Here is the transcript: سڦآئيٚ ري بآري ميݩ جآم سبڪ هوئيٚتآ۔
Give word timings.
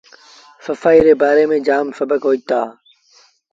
سڦآئيٚ 0.63 1.05
ري 1.05 1.13
بآري 1.21 1.43
ميݩ 1.49 1.65
جآم 1.67 1.85
سبڪ 1.97 2.21
هوئيٚتآ۔ 2.27 2.61